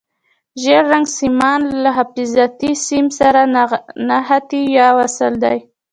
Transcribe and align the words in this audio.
ژیړ 0.61 0.83
رنګ 0.93 1.07
سیمان 1.17 1.59
له 1.83 1.89
حفاظتي 1.97 2.71
سیم 2.85 3.05
سره 3.19 3.41
نښتي 4.09 4.61
یا 4.77 4.87
وصل 4.97 5.33
دي. 5.43 5.57